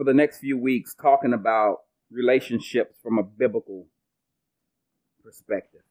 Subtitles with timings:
[0.00, 3.86] for the next few weeks talking about relationships from a biblical
[5.22, 5.82] perspective.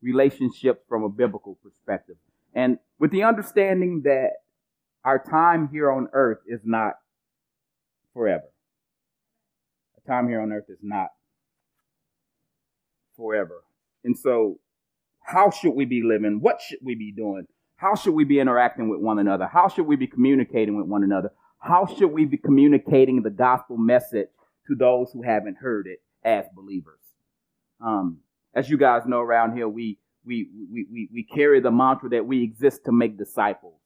[0.00, 2.14] Relationships from a biblical perspective.
[2.54, 4.30] And with the understanding that
[5.04, 6.92] our time here on earth is not
[8.14, 8.46] forever.
[9.96, 11.08] Our time here on earth is not
[13.16, 13.64] forever.
[14.04, 14.60] And so,
[15.22, 16.38] how should we be living?
[16.40, 17.48] What should we be doing?
[17.74, 19.48] How should we be interacting with one another?
[19.48, 21.32] How should we be communicating with one another?
[21.58, 24.28] How should we be communicating the gospel message
[24.66, 27.00] to those who haven't heard it as believers?
[27.84, 28.18] Um,
[28.54, 32.26] as you guys know around here, we, we, we, we, we carry the mantra that
[32.26, 33.80] we exist to make disciples.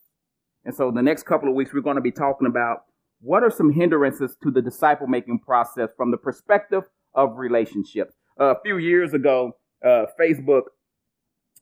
[0.64, 2.84] And so the next couple of weeks, we're going to be talking about
[3.20, 8.14] what are some hindrances to the disciple making process from the perspective of relationships.
[8.41, 10.62] Uh, a few years ago, uh, Facebook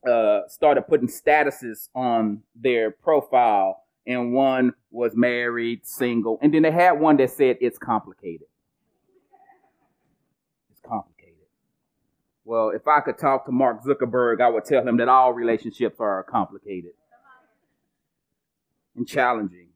[0.09, 6.71] uh, started putting statuses on their profile, and one was married, single, and then they
[6.71, 8.47] had one that said it's complicated.
[10.71, 11.35] It's complicated.
[12.45, 15.97] Well, if I could talk to Mark Zuckerberg, I would tell him that all relationships
[16.01, 16.93] are complicated
[18.97, 19.69] and challenging.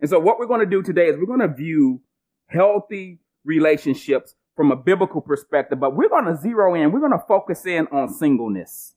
[0.00, 2.02] And so, what we're going to do today is we're going to view
[2.46, 7.24] healthy relationships from a biblical perspective, but we're going to zero in, we're going to
[7.26, 8.94] focus in on singleness.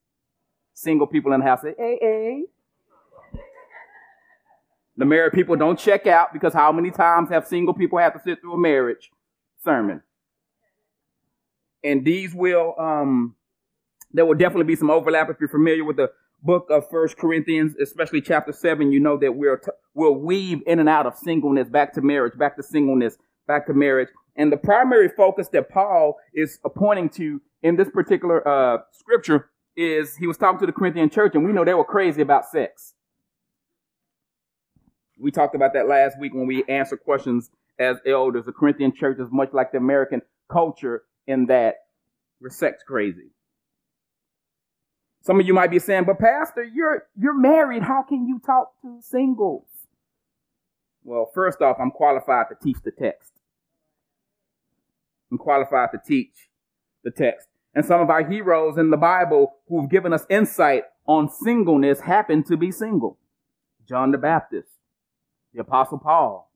[0.73, 2.43] Single people in the house say, hey, hey.
[4.99, 8.19] The married people don't check out because how many times have single people had to
[8.21, 9.09] sit through a marriage
[9.63, 10.03] sermon?
[11.81, 13.35] And these will, um,
[14.11, 16.11] there will definitely be some overlap if you're familiar with the
[16.43, 18.91] book of First Corinthians, especially chapter seven.
[18.91, 22.37] You know that we're t- we'll weave in and out of singleness back to marriage,
[22.37, 23.15] back to singleness,
[23.47, 24.09] back to marriage.
[24.35, 30.17] And the primary focus that Paul is pointing to in this particular uh, scripture is
[30.17, 32.95] he was talking to the Corinthian church, and we know they were crazy about sex.
[35.19, 38.45] We talked about that last week when we answered questions as elders.
[38.45, 41.75] The Corinthian church is much like the American culture in that
[42.41, 43.31] we're sex crazy.
[45.21, 47.83] Some of you might be saying, but Pastor, you're, you're married.
[47.83, 49.67] How can you talk to singles?
[51.03, 53.31] Well, first off, I'm qualified to teach the text.
[55.31, 56.49] I'm qualified to teach
[57.03, 57.47] the text.
[57.75, 62.43] And some of our heroes in the Bible who've given us insight on singleness happen
[62.43, 63.17] to be single.
[63.87, 64.69] John the Baptist,
[65.53, 66.51] the Apostle Paul,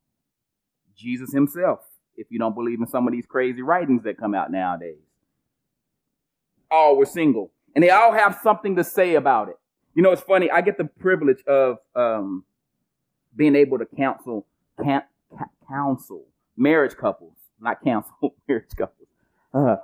[0.96, 1.80] Jesus himself,
[2.16, 4.98] if you don't believe in some of these crazy writings that come out nowadays.
[6.70, 7.52] All were single.
[7.76, 9.58] And they all have something to say about it.
[9.96, 10.50] You know, it's funny.
[10.50, 12.44] I get the privilege of um,
[13.36, 14.46] being able to counsel,
[14.84, 15.04] can,
[15.68, 16.26] counsel
[16.56, 17.34] marriage couples
[17.64, 19.08] not counsel marriage couples.
[19.54, 19.78] Uh,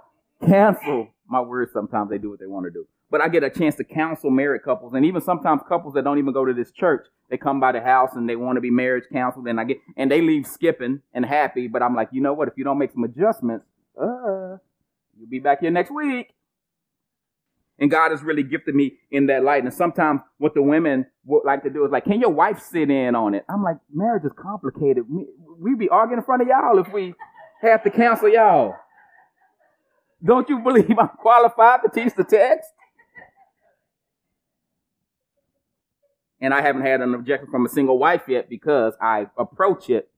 [0.45, 1.71] cancel my words.
[1.73, 2.85] Sometimes they do what they want to do.
[3.11, 6.19] But I get a chance to counsel married couples and even sometimes couples that don't
[6.19, 7.07] even go to this church.
[7.29, 9.77] They come by the house and they want to be marriage counseled and I get,
[9.97, 11.67] and they leave skipping and happy.
[11.67, 12.47] But I'm like, you know what?
[12.47, 13.65] If you don't make some adjustments,
[13.99, 14.57] uh,
[15.17, 16.33] you'll be back here next week.
[17.79, 19.63] And God has really gifted me in that light.
[19.63, 22.91] And sometimes what the women would like to do is like, can your wife sit
[22.91, 23.45] in on it?
[23.49, 25.05] I'm like, marriage is complicated.
[25.07, 27.15] We'd be arguing in front of y'all if we
[27.61, 28.75] have to counsel y'all.
[30.23, 32.69] Don't you believe I'm qualified to teach the text?
[36.41, 40.09] And I haven't had an objection from a single wife yet because I approach it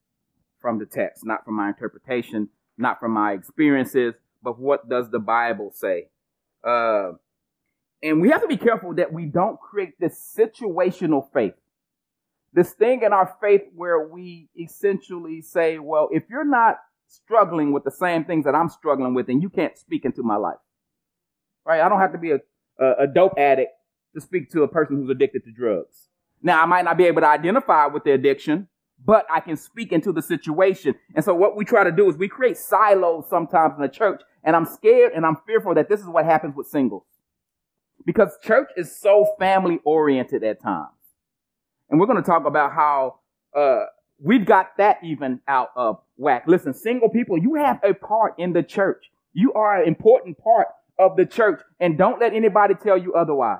[0.60, 5.20] from the text, not from my interpretation, not from my experiences, but what does the
[5.20, 6.10] Bible say?
[6.64, 7.14] Uh,
[8.04, 11.54] and we have to be careful that we don't create this situational faith.
[12.54, 16.78] This thing in our faith where we essentially say, well, if you're not
[17.08, 20.36] struggling with the same things that I'm struggling with, then you can't speak into my
[20.36, 20.58] life.
[21.66, 21.82] Right?
[21.82, 22.40] I don't have to be a,
[22.80, 23.72] a, a dope addict
[24.16, 26.10] to speak to a person who's addicted to drugs.
[26.42, 28.68] Now, I might not be able to identify with the addiction,
[29.04, 30.96] but I can speak into the situation.
[31.16, 34.22] And so what we try to do is we create silos sometimes in the church.
[34.44, 37.04] And I'm scared and I'm fearful that this is what happens with singles.
[38.06, 40.90] Because church is so family oriented at times.
[41.90, 43.20] And we're going to talk about how,
[43.56, 43.86] uh,
[44.24, 46.44] we've got that even out of whack.
[46.48, 49.12] Listen, single people, you have a part in the church.
[49.34, 50.68] You are an important part
[50.98, 53.60] of the church, and don't let anybody tell you otherwise.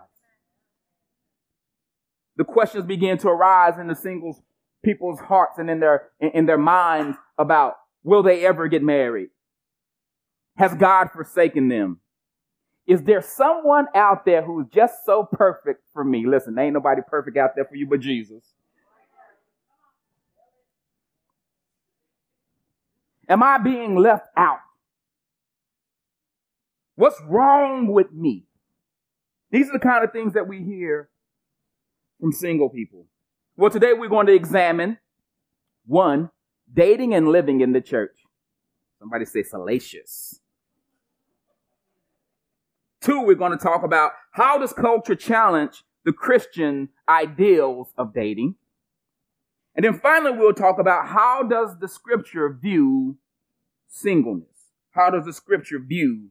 [2.42, 4.42] The questions begin to arise in the singles
[4.84, 9.30] people's hearts and in their in their minds about will they ever get married?
[10.58, 12.00] Has God forsaken them?
[12.88, 16.26] Is there someone out there who's just so perfect for me?
[16.26, 18.44] Listen, ain't nobody perfect out there for you but Jesus.
[23.30, 24.62] Am I being left out?
[26.96, 28.46] What's wrong with me?
[29.52, 31.08] These are the kind of things that we hear
[32.22, 33.08] from single people.
[33.58, 35.00] Well, today we're going to examine
[35.86, 36.30] one,
[36.72, 38.16] dating and living in the church.
[39.00, 40.40] Somebody say salacious.
[43.02, 48.56] Two, we're going to talk about how does culture challenge the Christian ideals of dating.
[49.76, 53.18] And then finally, we'll talk about how does the scripture view
[53.88, 54.48] singleness?
[54.92, 56.30] How does the scripture view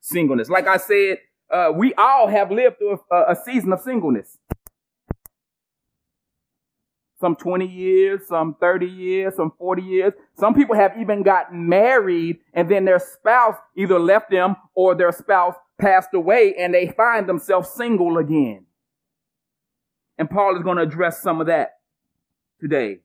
[0.00, 0.50] singleness?
[0.50, 1.18] Like I said,
[1.50, 4.36] uh, we all have lived through a, a season of singleness.
[7.20, 10.12] Some 20 years, some 30 years, some 40 years.
[10.38, 15.12] Some people have even gotten married and then their spouse either left them or their
[15.12, 18.64] spouse passed away and they find themselves single again.
[20.16, 21.78] And Paul is going to address some of that
[22.58, 23.00] today.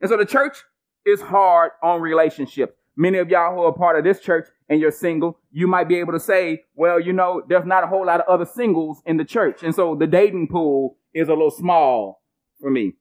[0.00, 0.58] And so the church
[1.04, 2.74] is hard on relationships.
[2.96, 5.96] Many of y'all who are part of this church and you're single, you might be
[5.96, 9.16] able to say, well, you know, there's not a whole lot of other singles in
[9.16, 9.62] the church.
[9.64, 12.22] And so the dating pool is a little small
[12.60, 12.94] for me.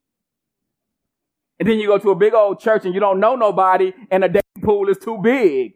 [1.60, 4.24] And then you go to a big old church and you don't know nobody and
[4.24, 5.74] the dating pool is too big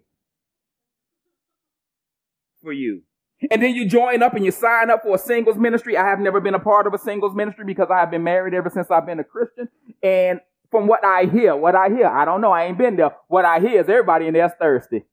[2.61, 3.03] for you.
[3.49, 5.95] And then you join up and you sign up for a singles ministry.
[5.95, 8.53] I have never been a part of a singles ministry because I have been married
[8.53, 9.69] ever since I've been a Christian.
[10.03, 13.11] And from what I hear, what I hear, I don't know, I ain't been there.
[13.29, 15.05] What I hear is everybody in there's thirsty.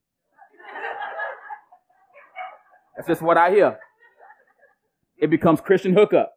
[2.97, 3.79] That's just what I hear.
[5.19, 6.36] It becomes Christian hookup.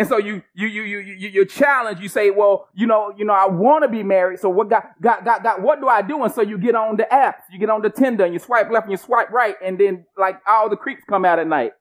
[0.00, 2.00] And so you you you you you you challenge.
[2.00, 4.40] You say, well, you know, you know, I want to be married.
[4.40, 5.60] So what got got got got?
[5.60, 6.24] What do I do?
[6.24, 7.42] And so you get on the apps.
[7.52, 10.06] You get on the Tinder and you swipe left and you swipe right, and then
[10.16, 11.72] like all the creeps come out at night.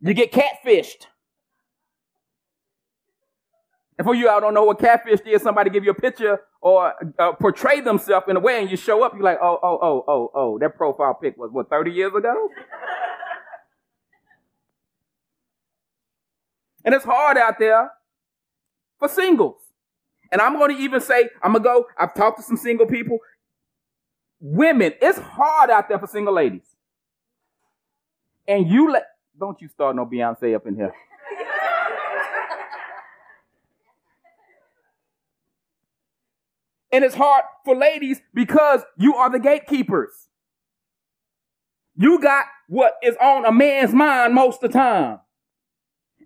[0.00, 1.06] You get catfished.
[3.98, 5.42] And for you, I don't know what catfish is.
[5.42, 9.02] Somebody give you a picture or uh, portray themselves in a way, and you show
[9.02, 9.12] up.
[9.14, 10.58] You're like, oh, oh, oh, oh, oh.
[10.60, 12.48] That profile pic was what 30 years ago.
[16.84, 17.90] And it's hard out there
[18.98, 19.56] for singles.
[20.30, 21.86] And I'm going to even say, I'm going to go.
[21.98, 23.18] I've talked to some single people.
[24.40, 26.66] Women, it's hard out there for single ladies.
[28.46, 29.06] And you let,
[29.38, 30.92] don't you start no Beyonce up in here.
[36.90, 40.28] And it's hard for ladies because you are the gatekeepers.
[41.96, 45.20] You got what is on a man's mind most of the time.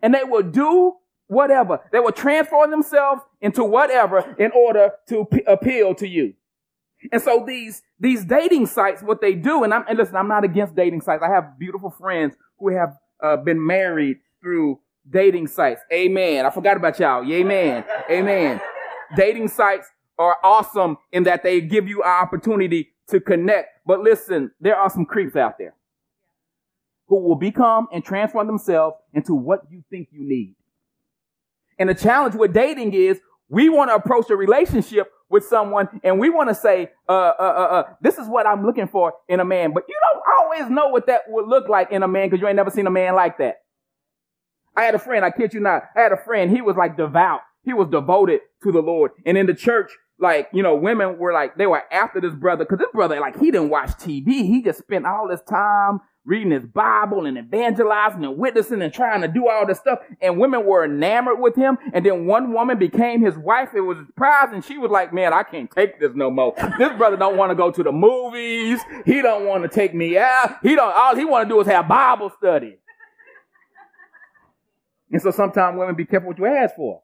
[0.03, 0.95] And they will do
[1.29, 1.81] whatever.
[1.93, 6.35] They will transform themselves into whatever in order to p- appeal to you.
[7.11, 10.45] And so these, these dating sites, what they do, and I'm, and listen, I'm not
[10.45, 11.23] against dating sites.
[11.23, 15.81] I have beautiful friends who have uh, been married through dating sites.
[15.93, 16.47] Amen.
[16.47, 17.29] I forgot about y'all.
[17.31, 17.85] Amen.
[18.11, 18.61] Amen.
[19.17, 19.89] dating sites
[20.19, 23.69] are awesome in that they give you an opportunity to connect.
[23.85, 25.75] But listen, there are some creeps out there
[27.07, 30.55] who will become and transform themselves into what you think you need.
[31.79, 36.19] And the challenge with dating is we want to approach a relationship with someone and
[36.19, 39.41] we want to say, uh, uh, uh, uh, this is what I'm looking for in
[39.41, 39.73] a man.
[39.73, 42.47] But you don't always know what that would look like in a man because you
[42.47, 43.57] ain't never seen a man like that.
[44.77, 46.97] I had a friend, I kid you not, I had a friend, he was like
[46.97, 47.41] devout.
[47.65, 49.13] He was devoted to the Lord.
[49.27, 52.65] And in the church, like, you know, women were like, they were after this brother,
[52.65, 54.47] cause this brother, like, he didn't watch TV.
[54.47, 59.23] He just spent all this time reading his Bible and evangelizing and witnessing and trying
[59.23, 59.99] to do all this stuff.
[60.21, 61.79] And women were enamored with him.
[61.93, 63.71] And then one woman became his wife.
[63.75, 64.51] It was a surprise.
[64.53, 66.55] And she was like, man, I can't take this no more.
[66.79, 68.81] This brother don't want to go to the movies.
[69.05, 70.59] He don't want to take me out.
[70.63, 72.79] He don't, all he want to do is have Bible study.
[75.11, 77.03] And so sometimes women be careful what you ask for.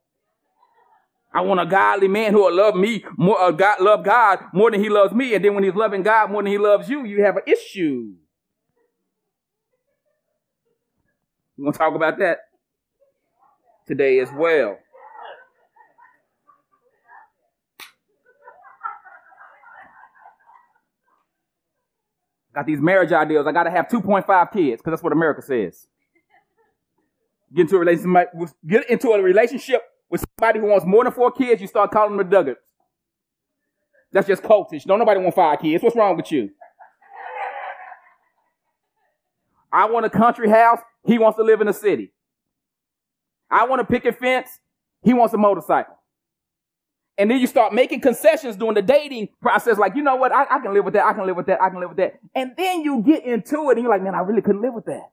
[1.33, 4.71] I want a godly man who will love me more, uh, God, love God more
[4.71, 5.35] than he loves me.
[5.35, 8.15] And then when he's loving God more than he loves you, you have an issue.
[11.59, 12.39] We're going to talk about that
[13.89, 14.79] today as well.
[22.55, 23.47] Got these marriage ideals.
[23.47, 25.89] I got to have 2.5 kids because that's what America says.
[27.55, 28.29] Get into a relationship,
[28.67, 32.17] get into a relationship with somebody who wants more than four kids, you start calling
[32.17, 32.57] them the Duggars.
[34.13, 34.85] That's just cultish.
[34.85, 35.83] Don't nobody want five kids.
[35.83, 36.51] What's wrong with you?
[39.73, 40.81] I want a country house.
[41.09, 42.13] He wants to live in a city.
[43.51, 44.61] I want to pick a picket fence.
[45.03, 45.95] He wants a motorcycle.
[47.17, 49.79] And then you start making concessions during the dating process.
[49.79, 50.33] Like, you know what?
[50.33, 51.07] I, I, can live with that.
[51.07, 51.63] I can live with that.
[51.63, 52.21] I can live with that.
[52.35, 54.85] And then you get into it and you're like, man, I really couldn't live with
[54.85, 55.11] that.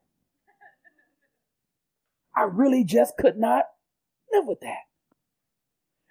[2.36, 3.64] I really just could not
[4.32, 4.80] live with that.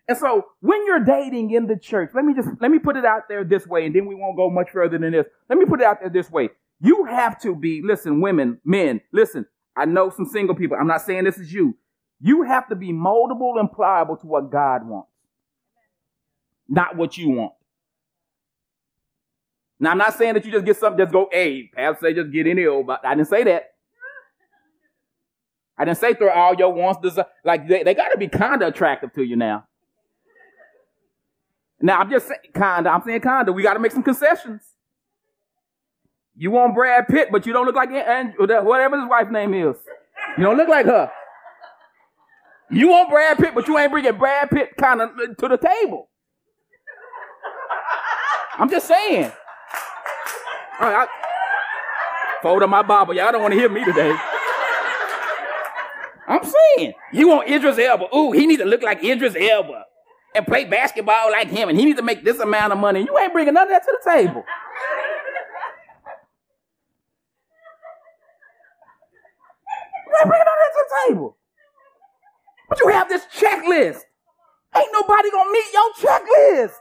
[0.08, 3.06] And so when you're dating in the church, let me just, let me put it
[3.06, 5.28] out there this way, and then we won't go much further than this.
[5.48, 6.50] Let me put it out there this way.
[6.82, 10.78] You have to be, listen, women, men, listen, I know some single people.
[10.80, 11.78] I'm not saying this is you.
[12.20, 15.10] You have to be moldable and pliable to what God wants,
[16.68, 17.54] not what you want.
[19.80, 22.32] Now, I'm not saying that you just get something, just go, hey, Pastor say just
[22.32, 23.72] get in here, but I didn't say that.
[25.78, 27.26] I didn't say throw all your wants, desire.
[27.44, 29.66] like they, they got to be kind of attractive to you now.
[31.82, 34.62] Now, I'm just saying, kinda, I'm saying kinda, we got to make some concessions.
[36.38, 39.76] You want Brad Pitt, but you don't look like whatever his wife's name is.
[40.38, 41.10] You don't look like her.
[42.70, 46.10] You want Brad Pitt, but you ain't bringing Brad Pitt kind of to the table.
[48.58, 49.32] I'm just saying.
[50.80, 53.14] All right, I, fold up my Bible.
[53.14, 54.14] Y'all don't want to hear me today.
[56.28, 56.94] I'm saying.
[57.14, 58.14] You want Idris Elba.
[58.16, 59.86] Ooh, he needs to look like Idris Elba
[60.36, 63.02] and play basketball like him, and he needs to make this amount of money.
[63.02, 64.44] You ain't bringing none of that to the table.
[70.20, 71.38] Ain't bringing none of to the table.
[72.70, 74.02] But you have this checklist.
[74.76, 76.74] Ain't nobody gonna meet your checklist.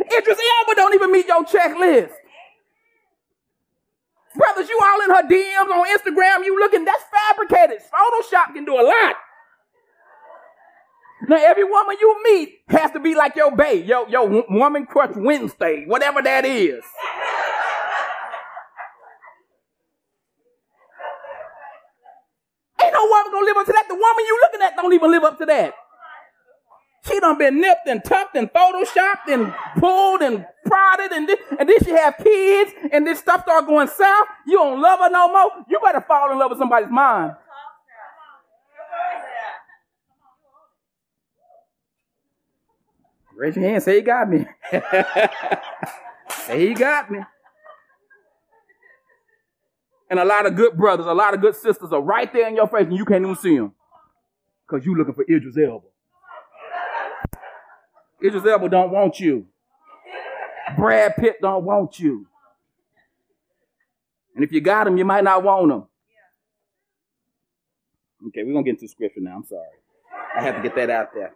[0.00, 2.12] Idris Elba don't even meet your checklist.
[4.34, 7.82] Brothers, you all in her DMs on Instagram, you looking, that's fabricated.
[7.82, 9.16] Photoshop can do a lot.
[11.28, 15.14] Now, every woman you meet has to be like your babe, your, your woman crush
[15.14, 16.82] Wednesday, whatever that is.
[23.42, 23.88] No live up to that.
[23.88, 25.74] The woman you looking at don't even live up to that.
[27.04, 31.68] She done been nipped and tucked and photoshopped and pulled and prodded and this, and
[31.68, 34.26] then she have kids and this stuff start going south.
[34.46, 35.50] You don't love her no more.
[35.68, 37.32] You better fall in love with somebody's mind.
[43.34, 43.82] Raise your hand.
[43.82, 44.46] Say you got me.
[46.46, 47.18] say you got me.
[50.12, 52.54] And a lot of good brothers, a lot of good sisters are right there in
[52.54, 53.72] your face and you can't even see them.
[54.68, 55.86] Because you looking for Idris Elba.
[58.22, 59.46] Idris Elba don't want you.
[60.76, 62.26] Brad Pitt don't want you.
[64.34, 65.84] And if you got him, you might not want him.
[68.26, 69.36] Okay, we're going to get into scripture now.
[69.36, 69.64] I'm sorry.
[70.36, 71.32] I have to get that out there.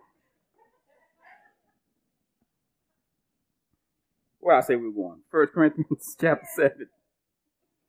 [4.40, 5.20] Where I say we're going?
[5.30, 6.88] First Corinthians chapter 7.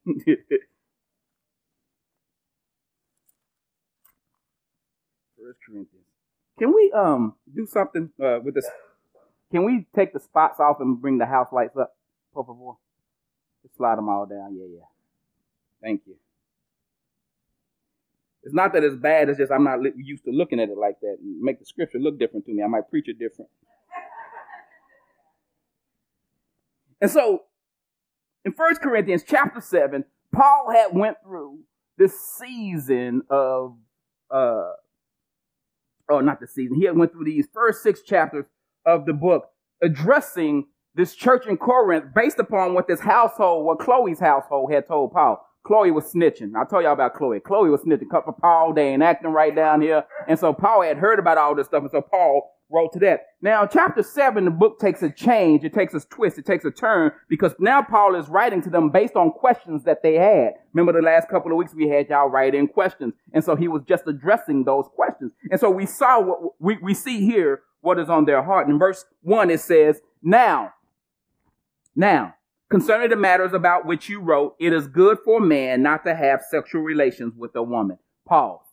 [5.48, 6.06] First Corinthians.
[6.60, 8.68] Can we um do something uh, with this
[9.52, 11.96] can we take the spots off and bring the house lights up?
[12.34, 12.74] Por favor.
[13.64, 14.58] Just slide them all down.
[14.58, 14.86] Yeah, yeah.
[15.82, 16.16] Thank you.
[18.44, 19.30] It's not that it's bad.
[19.30, 22.00] It's just I'm not used to looking at it like that and make the scripture
[22.00, 22.62] look different to me.
[22.62, 23.50] I might preach it different.
[27.00, 27.44] And so,
[28.44, 31.60] in First Corinthians chapter 7, Paul had went through
[31.98, 33.78] this season of,
[34.32, 34.72] uh,
[36.10, 36.80] oh, not the season.
[36.80, 38.46] He went through these first six chapters
[38.86, 39.50] of the book
[39.82, 45.12] addressing this church in Corinth based upon what this household, what Chloe's household had told
[45.12, 45.44] Paul.
[45.66, 46.54] Chloe was snitching.
[46.56, 47.42] I told y'all about Chloe.
[47.42, 48.10] Chloe was snitching.
[48.10, 48.74] For Paul.
[48.74, 50.06] They ain't acting right down here.
[50.28, 51.82] And so Paul had heard about all this stuff.
[51.82, 53.28] And so Paul wrote to that.
[53.42, 55.64] Now, chapter seven, the book takes a change.
[55.64, 56.38] It takes a twist.
[56.38, 60.04] It takes a turn because now Paul is writing to them based on questions that
[60.04, 60.54] they had.
[60.74, 63.14] Remember the last couple of weeks we had y'all write in questions.
[63.34, 65.32] And so he was just addressing those questions.
[65.50, 68.68] And so we saw what we, we see here what is on their heart.
[68.68, 70.74] In verse 1, it says, Now,
[71.96, 72.36] now,
[72.70, 76.14] concerning the matters about which you wrote, it is good for a man not to
[76.14, 77.98] have sexual relations with a woman.
[78.26, 78.67] Pause.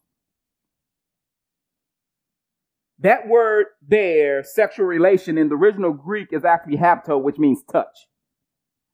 [3.05, 8.09] That word there, sexual relation, in the original Greek is actually hapto, which means touch.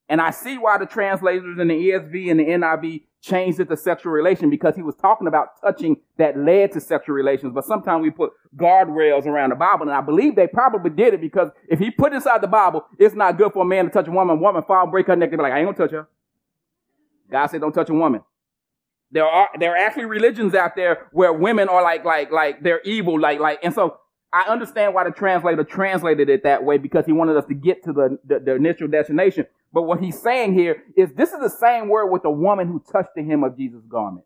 [0.09, 3.77] And I see why the translators in the ESV and the NIV changed it to
[3.77, 7.53] sexual relation because he was talking about touching that led to sexual relations.
[7.55, 9.83] But sometimes we put guardrails around the Bible.
[9.83, 13.15] And I believe they probably did it because if he put inside the Bible, it's
[13.15, 14.41] not good for a man to touch a woman.
[14.41, 15.31] woman fall, break her neck.
[15.31, 16.09] They be like, I ain't gonna touch her.
[17.31, 18.23] God said, don't touch a woman.
[19.13, 22.81] There are, there are actually religions out there where women are like, like, like, they're
[22.83, 23.99] evil, like, like, and so
[24.33, 27.83] I understand why the translator translated it that way because he wanted us to get
[27.85, 29.47] to the, the, the initial destination.
[29.73, 32.83] But what he's saying here is this is the same word with the woman who
[32.93, 34.25] touched the hem of Jesus' garment.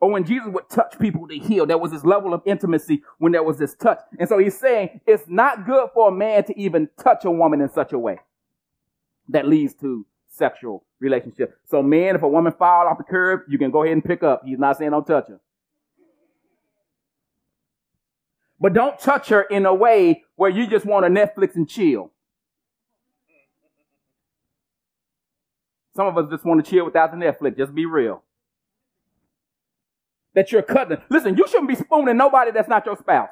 [0.00, 3.32] Or when Jesus would touch people to heal, there was this level of intimacy when
[3.32, 4.00] there was this touch.
[4.18, 7.62] And so he's saying it's not good for a man to even touch a woman
[7.62, 8.18] in such a way
[9.28, 11.58] that leads to sexual relationship.
[11.64, 14.22] So man, if a woman fall off the curb, you can go ahead and pick
[14.22, 14.42] up.
[14.44, 15.40] He's not saying don't touch her.
[18.60, 22.12] But don't touch her in a way where you just want to Netflix and chill.
[25.96, 27.56] Some of us just want to chill without the Netflix.
[27.58, 28.22] Just be real.
[30.34, 30.98] that you're cutting.
[31.10, 33.30] Listen, you shouldn't be spooning nobody that's not your spouse.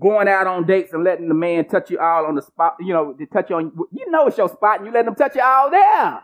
[0.00, 2.92] Going out on dates and letting the man touch you all on the spot, you
[2.94, 5.36] know, to touch you on, you know it's your spot and you let them touch
[5.36, 6.22] you all there.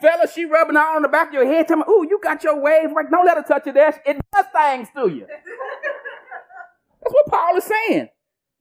[0.00, 2.42] Fella, she rubbing all on the back of your head, telling me, ooh, you got
[2.42, 3.10] your waves right.
[3.10, 3.88] Don't let her touch you there.
[4.06, 5.26] It does things to you.
[7.02, 8.08] That's what Paul is saying.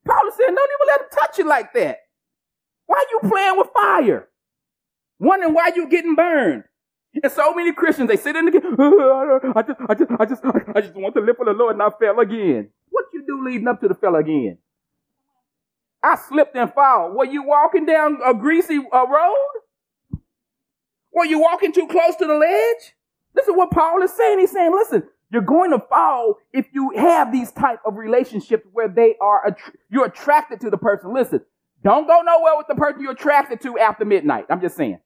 [0.06, 2.00] Paul is saying, don't even let him touch you like that.
[2.86, 4.28] Why are you playing with fire?
[5.20, 6.64] Wondering why you getting burned.
[7.22, 10.46] And so many Christians, they sit in the, oh, I just, I just, I just,
[10.76, 12.70] I just want to live for the Lord and I fell again.
[12.90, 14.58] What you do leading up to the fell again?
[16.02, 17.12] I slipped and fell.
[17.12, 19.59] Were you walking down a greasy uh, road?
[21.14, 22.94] Were you walking too close to the ledge?
[23.34, 24.40] This is what Paul is saying.
[24.40, 28.88] He's saying, listen, you're going to fall if you have these type of relationships where
[28.88, 29.56] they are,
[29.90, 31.14] you're attracted to the person.
[31.14, 31.42] Listen,
[31.84, 34.46] don't go nowhere with the person you're attracted to after midnight.
[34.50, 35.00] I'm just saying.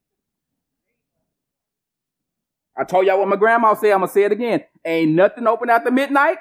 [2.75, 3.91] I told y'all what my grandma said.
[3.91, 4.63] I'm to say it again.
[4.83, 6.37] Ain't nothing open after midnight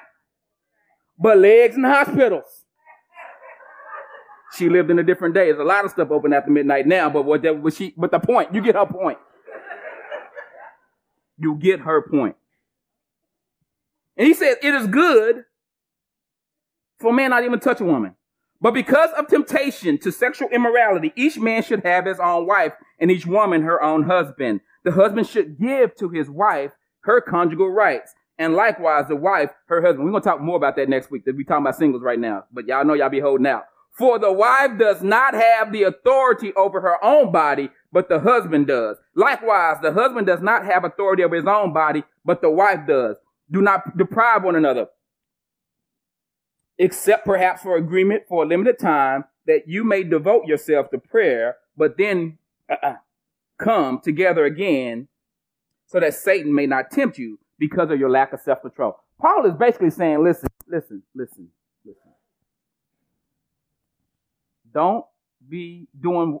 [1.17, 2.65] but legs in hospitals.
[4.57, 5.45] She lived in a different day.
[5.45, 8.11] There's a lot of stuff open after midnight now, but what that was she, but
[8.11, 9.17] the point, you get her point.
[11.43, 12.35] You get her point.
[14.17, 15.43] And he says, it is good
[16.99, 18.15] for a man not even touch a woman.
[18.61, 23.11] But because of temptation to sexual immorality, each man should have his own wife and
[23.11, 24.61] each woman her own husband.
[24.85, 26.71] The husband should give to his wife
[27.01, 30.05] her conjugal rights and likewise the wife her husband.
[30.05, 31.23] We're going to talk more about that next week.
[31.25, 33.65] We're talking about singles right now, but y'all know y'all be holding out.
[33.91, 38.67] For the wife does not have the authority over her own body, but the husband
[38.67, 38.97] does.
[39.15, 43.17] Likewise, the husband does not have authority over his own body, but the wife does.
[43.49, 44.87] Do not deprive one another,
[46.79, 51.57] except perhaps for agreement for a limited time, that you may devote yourself to prayer,
[51.77, 52.95] but then uh-uh,
[53.59, 55.07] come together again
[55.85, 58.97] so that Satan may not tempt you because of your lack of self control.
[59.21, 61.49] Paul is basically saying, listen, listen, listen,
[61.85, 62.11] listen.
[64.73, 65.05] Don't
[65.47, 66.39] be doing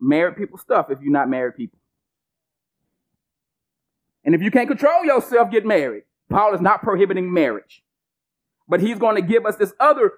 [0.00, 1.78] married people stuff if you're not married people.
[4.24, 6.02] And if you can't control yourself, get married.
[6.28, 7.82] Paul is not prohibiting marriage.
[8.68, 10.12] But he's going to give us this other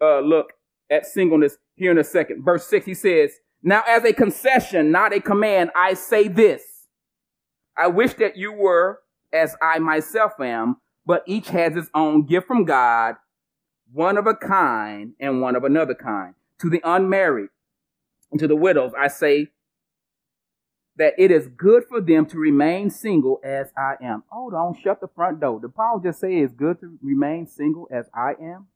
[0.00, 0.52] uh, look
[0.90, 2.44] at singleness here in a second.
[2.44, 6.62] Verse 6, he says, Now as a concession, not a command, I say this.
[7.76, 9.00] I wish that you were
[9.32, 13.16] as I myself am, but each has its own gift from God,
[13.92, 16.34] one of a kind and one of another kind.
[16.60, 17.50] To the unmarried
[18.30, 19.48] and to the widows, I say
[20.96, 24.24] that it is good for them to remain single as I am.
[24.28, 25.60] Hold on, shut the front door.
[25.60, 28.66] Did Paul just say it's good to remain single as I am?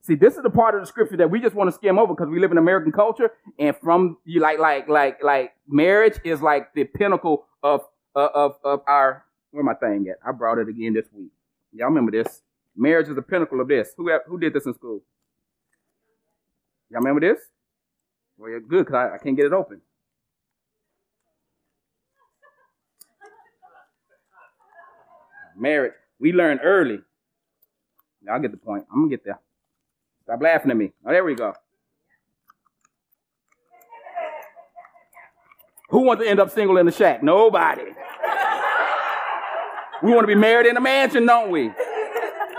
[0.00, 2.12] See, this is the part of the scripture that we just want to skim over
[2.14, 6.42] because we live in American culture, and from you like like like like marriage is
[6.42, 7.82] like the pinnacle of
[8.16, 10.16] of of our where my thing at?
[10.26, 11.30] I brought it again this week.
[11.72, 12.42] Y'all remember this?
[12.74, 13.90] Marriage is the pinnacle of this.
[13.96, 15.02] Who who did this in school?
[16.90, 17.40] Y'all remember this?
[18.42, 19.80] Well, you're good because I, I can't get it open.
[25.56, 25.92] Marriage.
[26.18, 26.98] We learn early.
[28.26, 28.84] Y'all get the point.
[28.90, 29.38] I'm gonna get there.
[30.24, 30.90] Stop laughing at me.
[31.06, 31.54] Oh, there we go.
[35.90, 37.22] Who wants to end up single in the shack?
[37.22, 37.92] Nobody.
[40.02, 41.70] We want to be married in a mansion, don't we?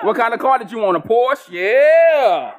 [0.04, 0.96] What kind of car did you want?
[0.96, 1.50] A Porsche?
[1.52, 2.54] Yeah.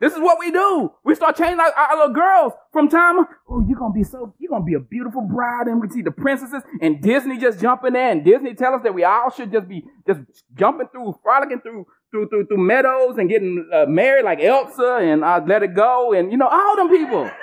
[0.00, 0.92] This is what we do.
[1.04, 3.26] We start changing our, our little girls from time.
[3.50, 4.32] Oh, you're gonna be so.
[4.38, 7.96] You're gonna be a beautiful bride, and we see the princesses and Disney just jumping
[7.96, 8.00] in.
[8.00, 10.20] And Disney tell us that we all should just be just
[10.54, 15.24] jumping through, frolicking through through through, through meadows and getting uh, married like Elsa and
[15.24, 17.28] uh, Let It Go and you know all them people.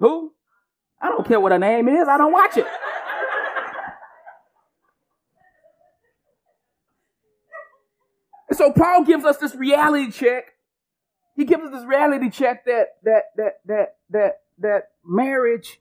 [0.00, 0.32] Who?
[1.00, 2.08] I don't care what her name is.
[2.08, 2.66] I don't watch it.
[8.47, 10.54] And so Paul gives us this reality check.
[11.36, 15.80] He gives us this reality check that that that that that that marriage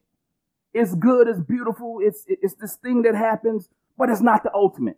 [0.74, 4.98] is good, it's beautiful, it's it's this thing that happens, but it's not the ultimate.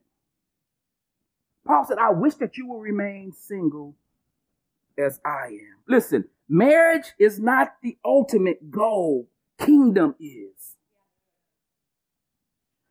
[1.66, 3.96] Paul said, I wish that you will remain single
[4.98, 5.78] as I am.
[5.88, 10.76] Listen, marriage is not the ultimate goal kingdom is.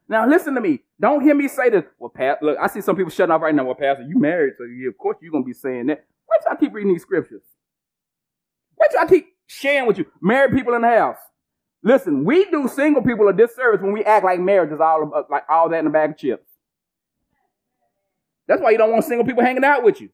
[0.09, 0.85] Now listen to me.
[1.00, 1.84] Don't hear me say this.
[1.98, 3.64] Well, Pat, look, I see some people shutting off right now.
[3.64, 6.04] Well, Pastor, you married, so you, of course you're gonna be saying that.
[6.26, 7.42] Why do I keep reading these scriptures?
[8.74, 10.06] Why do I keep sharing with you?
[10.20, 11.16] Married people in the house.
[11.82, 15.26] Listen, we do single people a disservice when we act like marriage is all of,
[15.30, 16.48] like all that in a bag of chips.
[18.48, 20.08] That's why you don't want single people hanging out with you.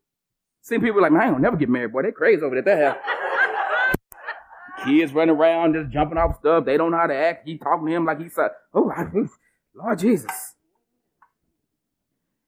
[0.60, 2.02] Single people like, man, I don't never get married, boy.
[2.02, 2.62] They crazy over there.
[2.62, 3.96] That house.
[4.84, 6.64] Kids running around just jumping off stuff.
[6.66, 7.48] They don't know how to act.
[7.48, 8.36] He talking to him like he's,
[8.74, 8.92] oh,
[9.74, 10.53] Lord Jesus.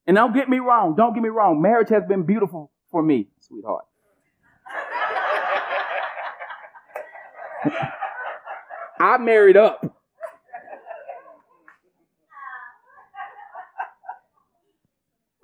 [0.06, 0.94] And don't get me wrong.
[0.96, 1.60] Don't get me wrong.
[1.60, 3.84] Marriage has been beautiful for me, sweetheart.
[9.00, 9.84] I married up.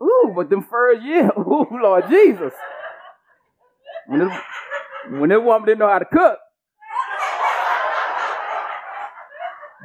[0.03, 2.53] Ooh, but them first year, ooh, Lord Jesus.
[4.07, 4.39] When this,
[5.11, 6.39] when woman didn't know how to cook,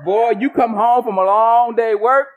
[0.04, 2.28] boy, you come home from a long day work,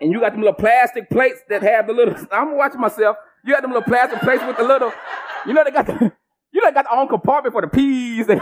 [0.00, 2.14] and you got them little plastic plates that have the little.
[2.32, 3.16] I'm watching myself.
[3.44, 4.92] You got them little plastic plates with the little.
[5.46, 6.12] You know they got the.
[6.50, 8.26] You know they got the own compartment for the peas.
[8.30, 8.38] I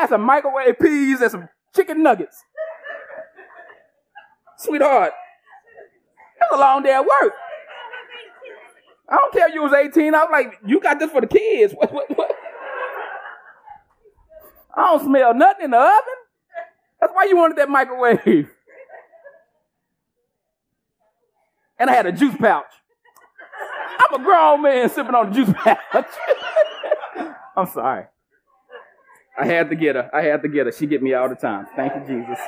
[0.00, 2.42] had some microwave peas and some chicken nuggets.
[4.58, 5.12] Sweetheart,
[6.40, 7.32] that's a long day at work.
[9.08, 10.16] I don't care if you was 18.
[10.16, 11.72] I was like, you got this for the kids.
[11.72, 12.32] What, what, what?
[14.76, 16.18] I don't smell nothing in the oven.
[17.00, 18.50] That's why you wanted that microwave.
[21.78, 22.64] And I had a juice pouch.
[23.98, 25.78] I'm a grown man sipping on a juice pouch.
[27.56, 28.04] I'm sorry.
[29.38, 30.10] I had to get her.
[30.14, 30.72] I had to get her.
[30.72, 31.66] She get me all the time.
[31.76, 32.38] Thank you, Jesus.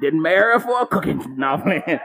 [0.00, 1.36] Didn't marry her for a cooking.
[1.38, 2.00] No, man.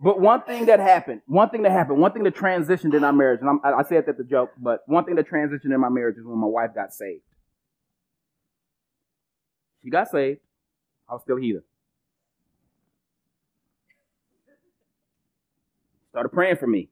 [0.00, 3.12] But one thing that happened, one thing that happened, one thing that transitioned in our
[3.12, 5.88] marriage, and I'm, i said that the joke, but one thing that transitioned in my
[5.88, 7.22] marriage is when my wife got saved.
[9.84, 10.40] She got saved.
[11.08, 11.62] I was still here.
[16.14, 16.88] started praying for me.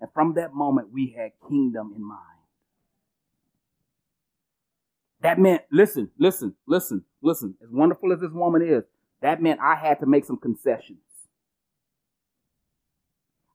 [0.00, 2.18] And from that moment, we had kingdom in mind.
[5.20, 8.82] That meant, listen, listen, listen, listen, as wonderful as this woman is,
[9.20, 10.98] that meant I had to make some concessions.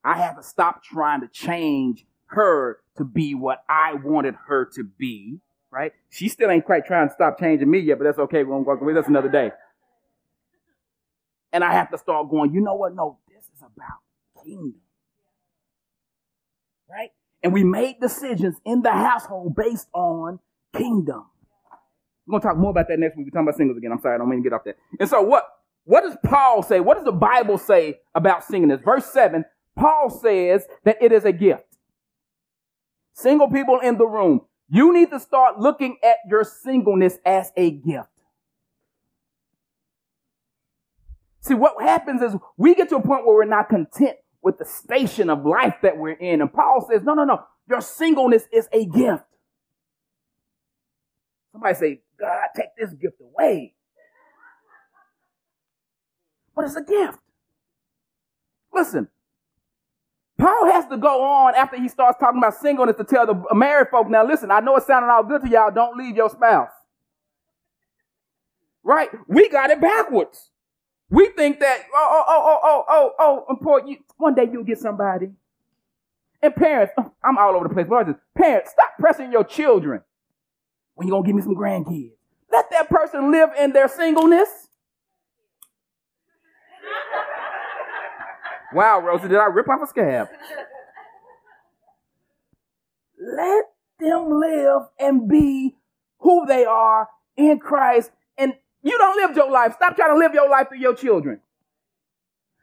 [0.02, 4.84] I had to stop trying to change her to be what I wanted her to
[4.86, 5.92] be, right?
[6.10, 8.44] She still ain't quite trying to stop changing me yet, but that's okay.
[8.44, 9.52] We're going to go That's another day.
[11.54, 12.96] And I have to start going, you know what?
[12.96, 14.00] No, this is about
[14.44, 14.76] kingdom.
[16.90, 17.10] Right?
[17.44, 20.40] And we made decisions in the household based on
[20.76, 21.26] kingdom.
[22.26, 23.28] We're gonna talk more about that next week.
[23.28, 23.92] We're talking about singles again.
[23.92, 24.76] I'm sorry, I don't mean to get off that.
[25.00, 25.48] And so what
[25.86, 26.82] what does Paul say?
[26.82, 28.82] What does the Bible say about singing this?
[28.84, 29.46] Verse 7,
[29.78, 31.64] Paul says that it is a gift.
[33.14, 37.72] Single people in the room, you need to start looking at your singleness as a
[37.72, 38.10] gift.
[41.42, 44.66] See, what happens is we get to a point where we're not content with the
[44.66, 46.42] station of life that we're in.
[46.42, 47.44] And Paul says, no, no, no.
[47.70, 49.24] Your singleness is a gift.
[51.52, 53.74] Somebody say, God, take this gift away.
[56.56, 57.20] But it's a gift.
[58.74, 59.08] Listen,
[60.38, 63.88] Paul has to go on after he starts talking about singleness to tell the married
[63.90, 65.72] folk, now listen, I know it sounded all good to y'all.
[65.72, 66.70] Don't leave your spouse.
[68.84, 69.10] Right?
[69.28, 70.52] We got it backwards.
[71.10, 73.92] We think that, oh, oh, oh, oh, oh, oh, oh, important.
[73.92, 75.32] You, one day you'll get somebody.
[76.42, 77.88] And parents, oh, I'm all over the place.
[77.90, 80.02] But parents, stop pressing your children
[80.96, 82.12] when you're going to give me some grandkids.
[82.52, 84.67] Let that person live in their singleness.
[88.78, 90.30] Wow, Rosie, did I rip off a scab?
[93.20, 93.66] Let
[94.00, 95.76] them live and be
[96.20, 99.74] who they are in Christ And you don't live your life.
[99.76, 101.42] Stop trying to live your life through your children.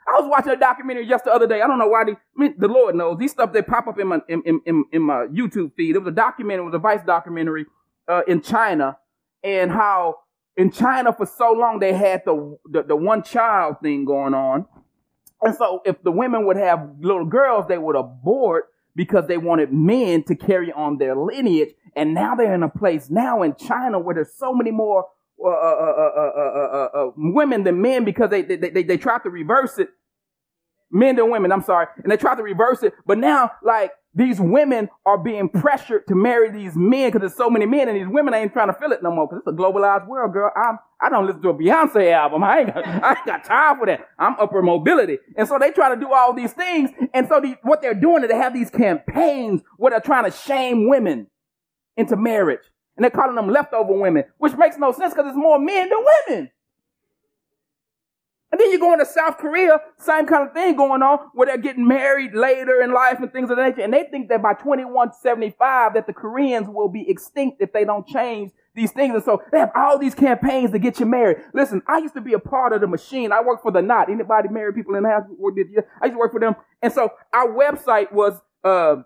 [0.08, 1.62] I was watching a documentary just the other day.
[1.62, 3.98] I don't know why they, I mean, the Lord knows these stuff they pop up
[4.00, 5.96] in my in, in, in my YouTube feed.
[5.96, 7.66] It was a documentary, it was a Vice documentary
[8.08, 8.98] uh, in China,
[9.44, 10.16] and how
[10.56, 14.66] in China for so long they had the, the the one child thing going on,
[15.44, 19.72] and so if the women would have little girls, they would abort because they wanted
[19.72, 21.70] men to carry on their lineage.
[21.96, 25.06] And now they're in a place now in China where there's so many more
[25.44, 29.30] uh uh uh, uh, uh, women than men because they, they, they, they tried to
[29.30, 29.88] reverse it.
[30.90, 31.86] Men than women, I'm sorry.
[32.02, 32.94] And they tried to reverse it.
[33.04, 37.50] But now, like, these women are being pressured to marry these men because there's so
[37.50, 39.60] many men and these women ain't trying to feel it no more because it's a
[39.60, 40.52] globalized world, girl.
[40.56, 42.42] I'm, I don't listen to a Beyonce album.
[42.42, 44.08] I ain't, got, I ain't got time for that.
[44.18, 45.18] I'm upper mobility.
[45.36, 46.90] And so they try to do all these things.
[47.12, 50.34] And so the, what they're doing is they have these campaigns where they're trying to
[50.34, 51.26] shame women
[51.98, 52.62] into marriage.
[52.96, 55.98] And they're calling them leftover women, which makes no sense because it's more men than
[56.28, 56.50] women.
[58.50, 61.58] And then you go into South Korea, same kind of thing going on, where they're
[61.58, 63.82] getting married later in life and things of that nature.
[63.82, 68.06] And they think that by 2175 that the Koreans will be extinct if they don't
[68.06, 69.14] change these things.
[69.14, 71.38] And so they have all these campaigns to get you married.
[71.52, 73.32] Listen, I used to be a part of the machine.
[73.32, 74.10] I worked for the knot.
[74.10, 75.24] Anybody married people in the house?
[75.28, 76.56] I used to work for them.
[76.82, 78.96] And so our website was, uh,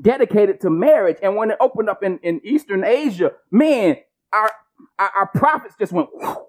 [0.00, 1.18] dedicated to marriage.
[1.22, 3.96] And when it opened up in, in Eastern Asia, man,
[4.32, 4.50] our,
[4.98, 6.46] our, our profits just went, whew.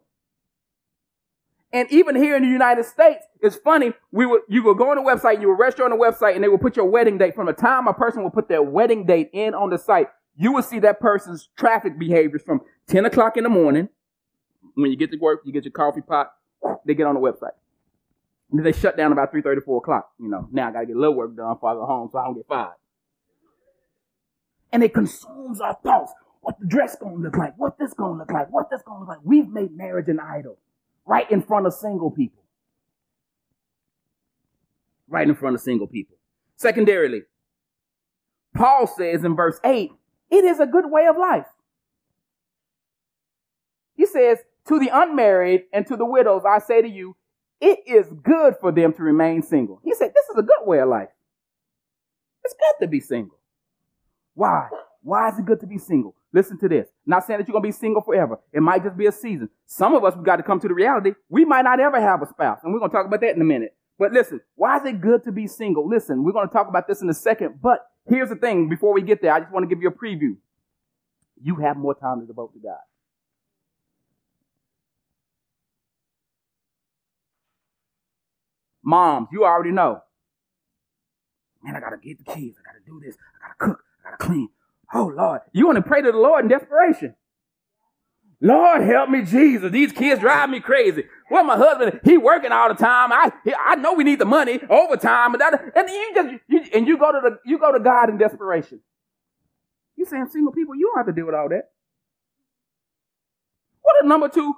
[1.73, 3.93] And even here in the United States, it's funny.
[4.11, 6.43] We would, you would go on the website, you would register on the website, and
[6.43, 9.07] they would put your wedding date from the time a person would put their wedding
[9.07, 10.07] date in on the site.
[10.35, 13.89] You will see that person's traffic behaviors from 10 o'clock in the morning.
[14.75, 16.31] When you get to work, you get your coffee pot,
[16.85, 17.51] they get on the website.
[18.51, 20.11] Then they shut down about 3 4 o'clock.
[20.19, 22.17] You know, now I gotta get a little work done before I go home so
[22.17, 22.73] I don't get fired.
[24.71, 26.13] And it consumes our thoughts.
[26.41, 27.53] What the dress gonna look like?
[27.57, 28.51] What this gonna look like?
[28.51, 29.19] What this gonna look like?
[29.23, 30.57] We've made marriage an idol
[31.05, 32.43] right in front of single people.
[35.07, 36.17] Right in front of single people.
[36.55, 37.23] Secondarily,
[38.55, 39.91] Paul says in verse 8,
[40.33, 41.45] it is a good way of life.
[43.95, 47.15] He says, To the unmarried and to the widows, I say to you,
[47.61, 49.79] it is good for them to remain single.
[49.83, 51.09] He said, This is a good way of life.
[52.43, 53.37] It's good to be single.
[54.33, 54.69] Why?
[55.03, 56.15] Why is it good to be single?
[56.33, 56.87] Listen to this.
[57.05, 58.39] Not saying that you're going to be single forever.
[58.51, 59.49] It might just be a season.
[59.67, 61.11] Some of us, we got to come to the reality.
[61.29, 62.59] We might not ever have a spouse.
[62.63, 63.75] And we're going to talk about that in a minute.
[63.99, 65.87] But listen, why is it good to be single?
[65.87, 67.59] Listen, we're going to talk about this in a second.
[67.61, 68.69] But here's the thing.
[68.69, 70.37] Before we get there, I just want to give you a preview.
[71.41, 72.77] You have more time to devote to God.
[78.83, 80.01] Moms, you already know.
[81.63, 82.57] Man, I got to get the kids.
[82.59, 83.15] I got to do this.
[83.15, 83.83] I got to cook.
[84.05, 84.49] I got to clean.
[84.93, 87.15] Oh Lord, you want to pray to the Lord in desperation.
[88.43, 89.71] Lord, help me, Jesus.
[89.71, 91.05] These kids drive me crazy.
[91.31, 93.13] Well, my husband, he working all the time.
[93.13, 96.87] I, I know we need the money overtime, and that, and you just, you, and
[96.87, 98.81] you go to the, you go to God in desperation.
[99.95, 101.71] You saying single people, you don't have to deal with all that.
[103.81, 104.55] What are number two,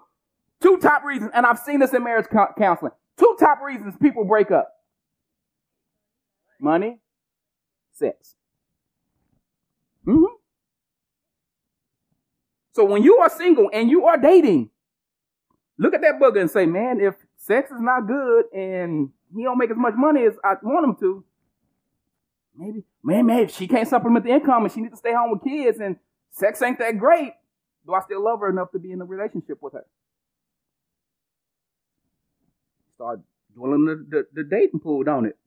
[0.61, 2.93] two top reasons, and I've seen this in marriage counseling.
[3.19, 4.69] Two top reasons people break up.
[6.59, 6.99] Money,
[7.93, 8.35] sex.
[10.07, 10.25] Mm-hmm.
[12.75, 14.69] So when you are single and you are dating,
[15.77, 19.57] look at that booger and say, man, if sex is not good and he don't
[19.57, 21.23] make as much money as I want him to,
[22.53, 25.41] maybe, man, maybe she can't supplement the income and she needs to stay home with
[25.41, 25.95] kids and
[26.31, 27.31] sex ain't that great.
[27.85, 29.85] Do I still love her enough to be in a relationship with her?
[32.95, 33.21] Start
[33.55, 35.37] dwelling the, the, the dating pool, don't it?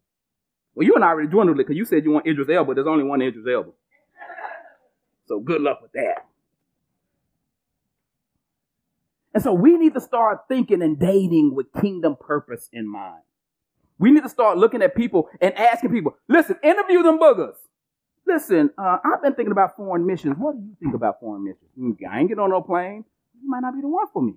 [0.75, 2.73] Well, you and I already dwindled it because you said you want Idris Elba.
[2.73, 3.73] There's only one Idris Elba.
[5.27, 6.28] So good luck with that.
[9.39, 13.23] And so we need to start thinking and dating with kingdom purpose in mind.
[13.97, 17.55] We need to start looking at people and asking people, listen, interview them boogers.
[18.27, 20.35] Listen, uh, I've been thinking about foreign missions.
[20.37, 21.71] What do you think about foreign missions?
[21.79, 23.05] Mm, I ain't get on no plane.
[23.41, 24.33] You might not be the one for me.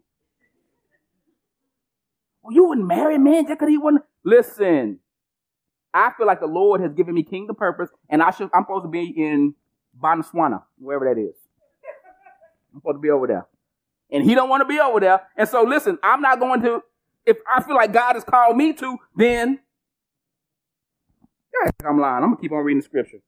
[2.44, 4.04] Well, you wouldn't marry a man just because he wouldn't.
[4.24, 5.00] Listen,
[5.96, 8.52] I feel like the Lord has given me kingdom purpose, and I should.
[8.54, 9.56] I'm supposed to be in
[10.00, 11.34] Botswana, wherever that is.
[12.72, 13.48] I'm supposed to be over there.
[14.12, 15.22] And he don't want to be over there.
[15.38, 16.82] And so listen, I'm not going to,
[17.26, 19.60] if I feel like God has called me to, then
[21.54, 22.24] yeah, I'm lying.
[22.24, 23.20] I'm going to keep on reading the scripture.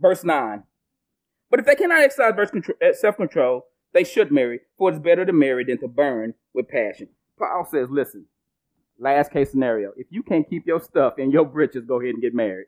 [0.00, 0.62] Verse 9.
[1.50, 2.34] But if they cannot exercise
[2.82, 7.08] eh, self-control, they should marry, for it's better to marry than to burn with passion.
[7.38, 8.26] Paul says, listen,
[8.98, 9.92] last case scenario.
[9.96, 12.66] If you can't keep your stuff in your britches, go ahead and get married.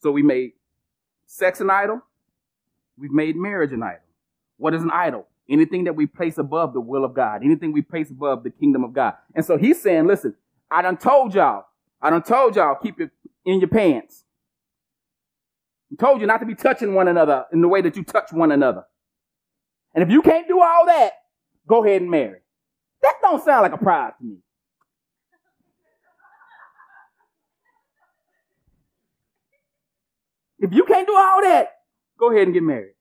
[0.00, 0.52] So we made
[1.26, 2.00] sex an idol.
[2.96, 4.00] We've made marriage an idol.
[4.56, 5.26] What is an idol?
[5.48, 7.42] Anything that we place above the will of God.
[7.44, 9.14] Anything we place above the kingdom of God.
[9.34, 10.34] And so he's saying, listen,
[10.70, 11.66] I done told y'all.
[12.00, 13.10] I done told y'all keep it
[13.44, 14.24] in your pants.
[15.92, 18.32] I told you not to be touching one another in the way that you touch
[18.32, 18.84] one another.
[19.94, 21.12] And if you can't do all that,
[21.68, 22.40] go ahead and marry.
[23.02, 24.36] That don't sound like a prize to me.
[30.64, 31.72] If you can't do all that,
[32.18, 32.94] go ahead and get married.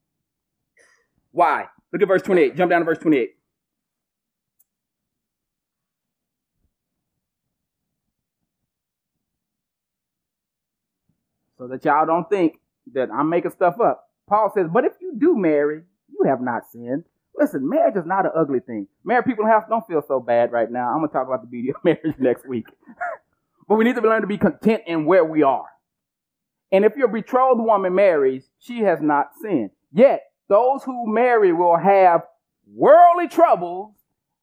[1.31, 1.67] Why?
[1.93, 2.57] Look at verse 28.
[2.57, 3.29] Jump down to verse 28.
[11.57, 12.59] So that y'all don't think
[12.93, 14.09] that I'm making stuff up.
[14.27, 17.05] Paul says, but if you do marry, you have not sinned.
[17.33, 18.87] Listen, marriage is not an ugly thing.
[19.05, 20.89] Married people in the house don't feel so bad right now.
[20.89, 22.65] I'm going to talk about the beauty of marriage next week.
[23.69, 25.72] but we need to learn to be content in where we are.
[26.73, 29.69] And if your betrothed woman marries, she has not sinned.
[29.93, 32.23] Yet, those who marry will have
[32.67, 33.93] worldly troubles,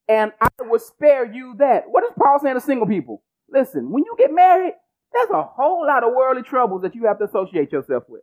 [0.09, 1.85] and I will spare you that.
[1.91, 3.23] What is Paul saying to single people?
[3.51, 4.75] Listen, when you get married,
[5.13, 8.23] There's a whole lot of worldly troubles that you have to associate yourself with.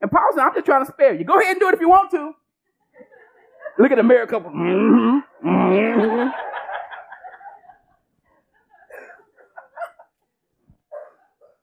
[0.00, 1.24] And Paul said, I'm just trying to spare you.
[1.24, 2.32] Go ahead and do it if you want to.
[3.78, 4.50] Look at the married couple.
[4.50, 6.28] Mm-hmm, mm-hmm.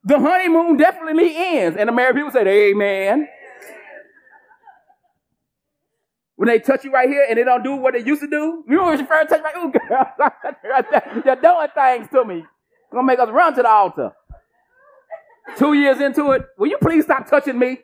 [0.05, 1.77] The honeymoon definitely ends.
[1.77, 3.27] And the married people say, Amen.
[6.37, 8.63] When they touch you right here and they don't do what they used to do,
[8.67, 10.13] you know when you first touch me, ooh, girl,
[11.23, 12.45] they're doing things to me.
[12.91, 14.11] Gonna make us run to the altar.
[15.57, 17.79] Two years into it, will you please stop touching me?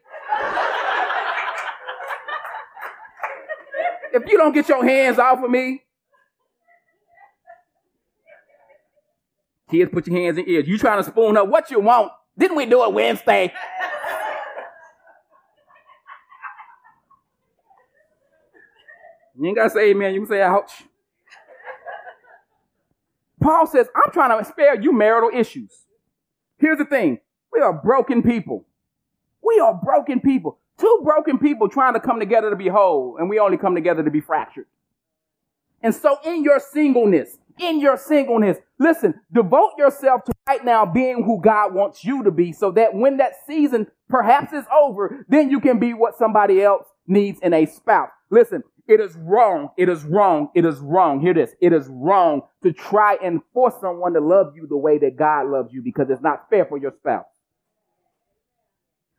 [4.14, 5.84] if you don't get your hands off of me,
[9.72, 10.68] kids, put your hands in ears.
[10.68, 12.12] You trying to spoon up what you want?
[12.38, 13.54] Didn't we do it Wednesday?
[19.40, 20.14] You ain't got to say amen.
[20.14, 20.84] You can say ouch.
[23.42, 25.72] Paul says, I'm trying to spare you marital issues.
[26.58, 27.20] Here's the thing.
[27.52, 28.66] We are broken people.
[29.44, 30.60] We are broken people.
[30.78, 34.04] Two broken people trying to come together to be whole, and we only come together
[34.04, 34.68] to be fractured.
[35.82, 41.24] And so in your singleness, in your singleness, listen, devote yourself to right now being
[41.24, 45.50] who God wants you to be so that when that season perhaps is over, then
[45.50, 48.10] you can be what somebody else needs in a spouse.
[48.30, 49.70] Listen, it is wrong.
[49.78, 50.50] It is wrong.
[50.56, 51.22] It is wrong.
[51.22, 51.54] Hear this.
[51.62, 55.48] It is wrong to try and force someone to love you the way that God
[55.48, 57.26] loves you because it's not fair for your spouse.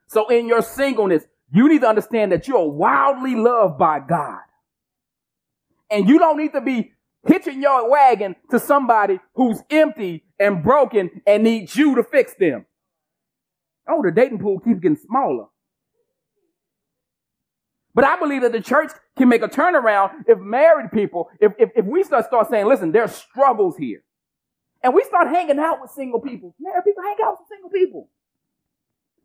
[0.09, 4.41] So in your singleness, you need to understand that you're wildly loved by God.
[5.91, 6.93] And you don't need to be
[7.27, 12.67] hitching your wagon to somebody who's empty and broken and needs you to fix them.
[13.89, 15.47] Oh, the dating pool keeps getting smaller.
[17.95, 21.71] But I believe that the church can make a turnaround if married people, if, if,
[21.77, 24.03] if we start, start saying, listen, there's struggles here.
[24.83, 26.55] And we start hanging out with single people.
[26.59, 28.09] Married people hang out with single people.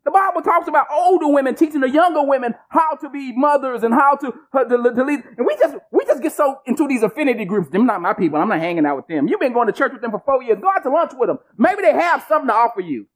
[0.08, 3.92] The Bible talks about older women teaching the younger women how to be mothers and
[3.92, 5.22] how to, uh, to, to lead.
[5.36, 7.68] And we just, we just get so into these affinity groups.
[7.68, 8.40] Them not my people.
[8.40, 9.28] I'm not hanging out with them.
[9.28, 10.60] You've been going to church with them for four years.
[10.62, 11.40] Go out to lunch with them.
[11.58, 13.06] Maybe they have something to offer you.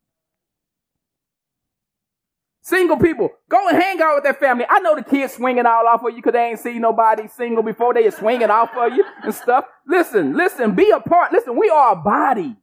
[2.60, 4.66] Single people, go and hang out with that family.
[4.68, 7.62] I know the kids swinging all off of you because they ain't seen nobody single
[7.62, 7.94] before.
[7.94, 9.64] They are swinging off of you and stuff.
[9.86, 11.32] Listen, listen, be a part.
[11.32, 12.54] Listen, we are a body.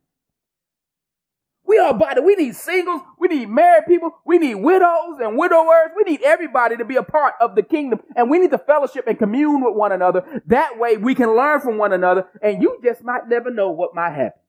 [1.69, 2.19] We are a body.
[2.21, 3.03] We need singles.
[3.19, 4.09] We need married people.
[4.25, 5.91] We need widows and widowers.
[5.95, 7.99] We need everybody to be a part of the kingdom.
[8.15, 10.41] And we need to fellowship and commune with one another.
[10.47, 12.25] That way we can learn from one another.
[12.41, 14.41] And you just might never know what might happen.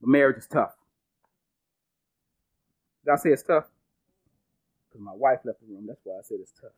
[0.00, 0.72] But marriage is tough.
[3.04, 3.66] Did I say it's tough?
[4.88, 5.84] Because my wife left the room.
[5.86, 6.70] That's why I said it's tough.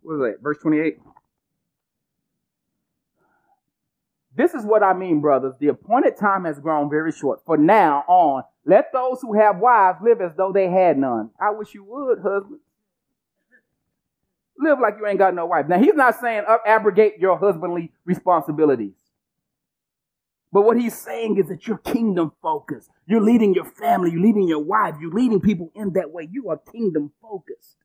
[0.00, 0.42] What is that?
[0.42, 0.98] Verse 28?
[4.40, 5.52] This is what I mean, brothers.
[5.60, 7.44] The appointed time has grown very short.
[7.44, 11.28] For now on, let those who have wives live as though they had none.
[11.38, 12.60] I wish you would, husband.
[14.58, 15.68] Live like you ain't got no wife.
[15.68, 18.94] Now, he's not saying abrogate your husbandly responsibilities.
[20.50, 22.88] But what he's saying is that you're kingdom focused.
[23.04, 26.26] You're leading your family, you're leading your wife, you're leading people in that way.
[26.30, 27.76] You are kingdom focused.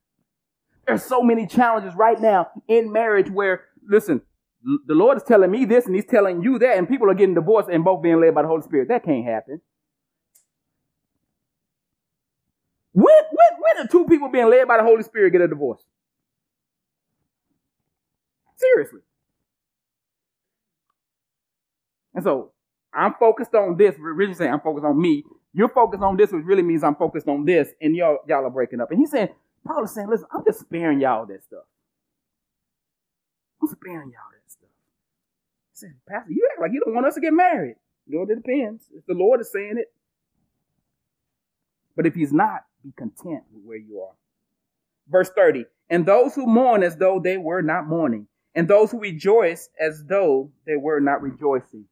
[0.87, 4.21] There's so many challenges right now in marriage where, listen,
[4.65, 7.35] the Lord is telling me this and he's telling you that, and people are getting
[7.35, 8.87] divorced and both being led by the Holy Spirit.
[8.87, 9.61] That can't happen.
[12.93, 15.83] When, when, when are two people being led by the Holy Spirit get a divorce?
[18.55, 19.01] Seriously.
[22.15, 22.51] And so
[22.93, 23.95] I'm focused on this.
[23.99, 25.23] Really saying I'm focused on me.
[25.53, 28.49] You're focused on this, which really means I'm focused on this, and y'all, y'all are
[28.49, 28.91] breaking up.
[28.91, 29.29] And he's saying,
[29.65, 31.63] Paul is saying, listen, I'm just sparing y'all that stuff.
[33.61, 34.34] I'm sparing y'all
[35.77, 37.75] said, Pastor, you act like you don't want us to get married.
[38.07, 38.85] You know, it depends.
[38.95, 39.91] If the Lord is saying it.
[41.95, 44.13] But if he's not, be content with where you are.
[45.09, 45.65] Verse 30.
[45.89, 50.03] And those who mourn as though they were not mourning, and those who rejoice as
[50.05, 51.85] though they were not rejoicing.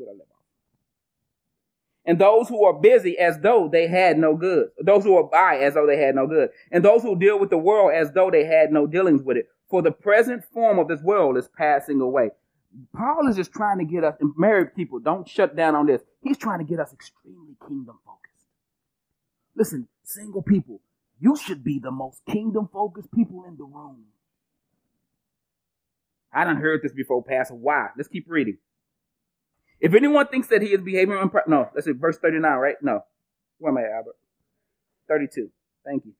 [0.00, 0.29] I live off.
[2.10, 4.70] And those who are busy as though they had no good.
[4.84, 6.50] Those who are by as though they had no good.
[6.72, 9.46] And those who deal with the world as though they had no dealings with it.
[9.68, 12.30] For the present form of this world is passing away.
[12.96, 16.02] Paul is just trying to get us, and married people, don't shut down on this.
[16.20, 18.48] He's trying to get us extremely kingdom focused.
[19.54, 20.80] Listen, single people,
[21.20, 24.06] you should be the most kingdom focused people in the room.
[26.32, 27.54] I done heard this before, Pastor.
[27.54, 27.90] Why?
[27.96, 28.58] Let's keep reading.
[29.80, 32.76] If anyone thinks that he is behaving impro- no, let's see, verse 39, right?
[32.82, 33.04] No.
[33.58, 34.16] Where am I, Albert?
[35.08, 35.50] 32.
[35.84, 36.12] Thank you.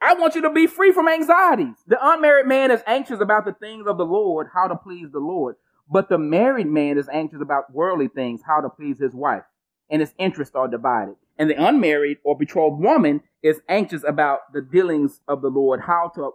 [0.00, 1.76] I want you to be free from anxieties.
[1.86, 5.20] The unmarried man is anxious about the things of the Lord, how to please the
[5.20, 5.56] Lord.
[5.88, 9.44] But the married man is anxious about worldly things, how to please his wife.
[9.90, 11.16] And his interests are divided.
[11.38, 16.10] And the unmarried or betrothed woman is anxious about the dealings of the Lord, how
[16.16, 16.30] to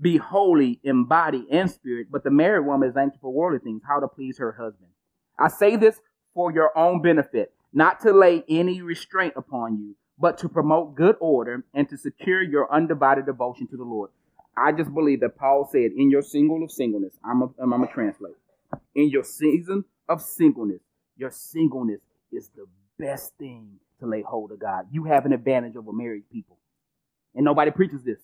[0.00, 2.08] be holy in body and spirit.
[2.10, 4.90] But the married woman is anxious for worldly things, how to please her husband.
[5.38, 6.00] I say this
[6.34, 11.16] for your own benefit, not to lay any restraint upon you, but to promote good
[11.20, 14.10] order and to secure your undivided devotion to the Lord.
[14.56, 17.86] I just believe that Paul said, in your single of singleness, I'm a, I'm a
[17.86, 18.34] translate.
[18.94, 20.82] In your season of singleness,
[21.16, 22.00] your singleness
[22.32, 22.66] is the
[22.98, 24.86] best thing to lay hold of God.
[24.90, 26.58] You have an advantage over married people.
[27.34, 28.20] And nobody preaches this.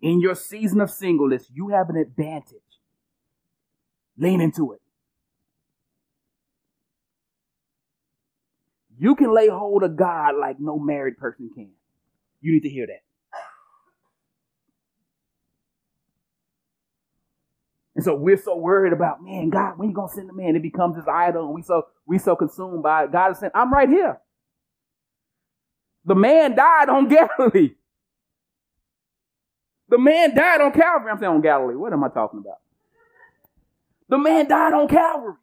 [0.00, 2.71] In your season of singleness, you have an advantage.
[4.18, 4.80] Lean into it.
[8.98, 11.70] You can lay hold of God like no married person can.
[12.40, 13.02] You need to hear that.
[17.94, 20.56] And so we're so worried about, man, God, when you gonna send the man?
[20.56, 23.12] It becomes this idol, and we so we so consumed by it.
[23.12, 24.18] God is saying, I'm right here.
[26.04, 27.08] The man died on
[27.38, 27.74] Galilee.
[29.88, 31.10] The man died on Calvary.
[31.12, 31.76] I'm saying on Galilee.
[31.76, 32.61] What am I talking about?
[34.12, 35.36] The man died on Calvary.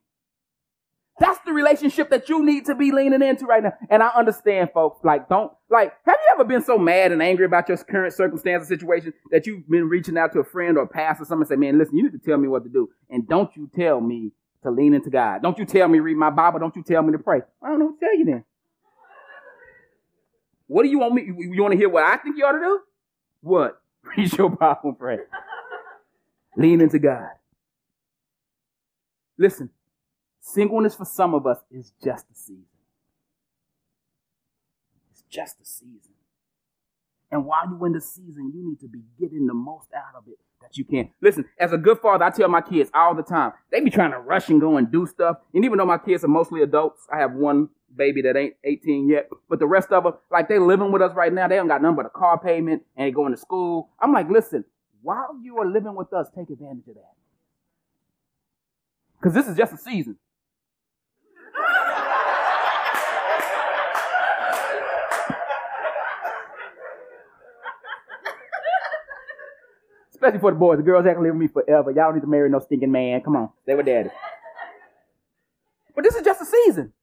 [1.20, 3.74] That's the relationship that you need to be leaning into right now.
[3.90, 7.46] And I understand, folks, like, don't, like, have you ever been so mad and angry
[7.46, 10.84] about your current circumstance or situation that you've been reaching out to a friend or
[10.84, 12.70] a pastor or someone and say, man, listen, you need to tell me what to
[12.70, 12.92] do.
[13.10, 15.42] And don't you tell me to lean into God.
[15.42, 16.60] Don't you tell me read my Bible.
[16.60, 17.42] Don't you tell me to pray.
[17.64, 18.44] I don't know what to tell you then.
[20.68, 21.24] What do you want me?
[21.26, 22.80] You want to hear what I think you ought to do?
[23.42, 23.82] What?
[24.16, 25.18] Read your Bible and pray.
[26.56, 27.30] lean into God.
[29.40, 29.72] Listen,
[30.42, 32.66] Singleness for some of us is just a season.
[35.12, 36.14] It's just a season.
[37.32, 40.24] And while you're in the season, you need to be getting the most out of
[40.28, 41.12] it that you can.
[41.22, 44.12] Listen, as a good father, I tell my kids all the time, they be trying
[44.12, 45.38] to rush and go and do stuff.
[45.54, 49.10] And even though my kids are mostly adults, I have one baby that ain't 18
[49.10, 51.68] yet, but the rest of them, like they living with us right now, they don't
[51.68, 53.90] got nothing but a car payment and going to school.
[54.00, 54.64] I'm like, listen,
[55.02, 57.19] while you are living with us, take advantage of that.
[59.20, 60.18] Because this is just a season.
[70.12, 70.78] Especially for the boys.
[70.78, 71.92] The girls ain't gonna live with me forever.
[71.92, 73.22] Y'all don't need to marry no stinking man.
[73.22, 73.50] Come on.
[73.64, 74.10] Stay with daddy.
[75.96, 76.94] But this is just a season.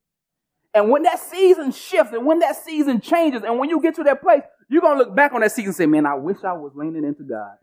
[0.74, 4.04] And when that season shifts and when that season changes and when you get to
[4.04, 6.44] that place, you're going to look back on that season and say, man, I wish
[6.44, 7.56] I was leaning into God.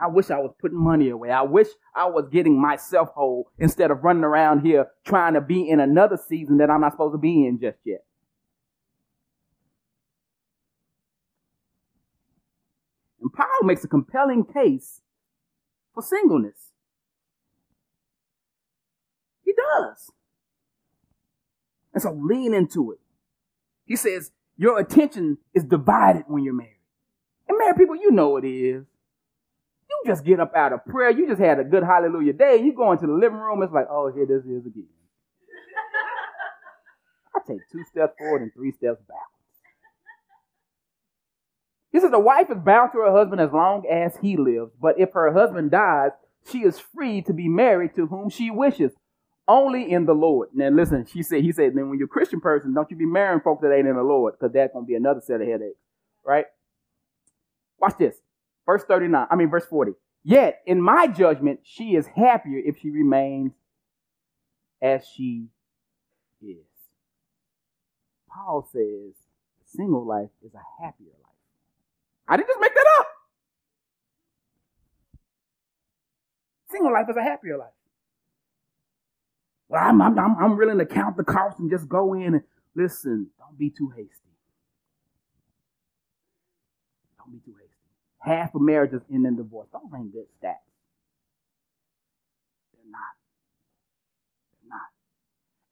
[0.00, 1.30] I wish I was putting money away.
[1.30, 5.68] I wish I was getting myself whole instead of running around here trying to be
[5.68, 8.04] in another season that I'm not supposed to be in just yet.
[13.20, 15.02] And Paul makes a compelling case
[15.92, 16.70] for singleness.
[19.44, 20.10] He does.
[21.92, 22.98] And so lean into it.
[23.84, 26.78] He says, your attention is divided when you're married.
[27.48, 28.86] And married people, you know it is.
[29.90, 31.10] You just get up out of prayer.
[31.10, 32.62] You just had a good hallelujah day.
[32.62, 33.62] You go into the living room.
[33.62, 34.86] It's like, oh, here this is again.
[37.34, 39.18] I take two steps forward and three steps back.
[41.92, 44.98] He says the wife is bound to her husband as long as he lives, but
[44.98, 46.12] if her husband dies,
[46.48, 48.92] she is free to be married to whom she wishes,
[49.48, 50.50] only in the Lord.
[50.54, 53.06] Now listen, she said, he said, then when you're a Christian person, don't you be
[53.06, 55.80] marrying folks that ain't in the Lord, because that's gonna be another set of headaches,
[56.24, 56.46] right?
[57.80, 58.16] Watch this.
[58.70, 59.94] Verse 39, I mean verse 40.
[60.22, 63.50] Yet, in my judgment, she is happier if she remains
[64.80, 65.48] as she
[66.40, 66.56] is.
[68.28, 69.14] Paul says
[69.64, 71.34] single life is a happier life.
[72.28, 73.06] I didn't just make that up.
[76.70, 77.70] Single life is a happier life.
[79.68, 82.42] Well, I'm, I'm, I'm willing to count the cost and just go in and
[82.76, 83.30] listen.
[83.36, 84.30] Don't be too hasty.
[87.18, 87.69] Don't be too hasty.
[88.20, 89.68] Half of marriages end in divorce.
[89.72, 90.60] Those ain't good stats.
[92.74, 93.14] They're not.
[94.52, 94.80] They're not.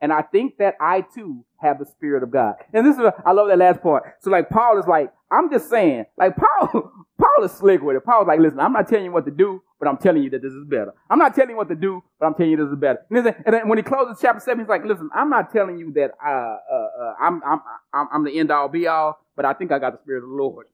[0.00, 2.54] And I think that I too have the Spirit of God.
[2.72, 4.14] And this is, a, I love that last part.
[4.20, 8.04] So like Paul is like, I'm just saying, like Paul, Paul is slick with it.
[8.04, 10.40] Paul's like, listen, I'm not telling you what to do, but I'm telling you that
[10.40, 10.94] this is better.
[11.10, 13.00] I'm not telling you what to do, but I'm telling you this is better.
[13.10, 16.12] And then, when he closes chapter seven, he's like, listen, I'm not telling you that
[16.24, 17.60] uh, uh, uh, I'm, I'm,
[17.92, 20.30] I'm, I'm the end all be all, but I think I got the Spirit of
[20.30, 20.66] the Lord.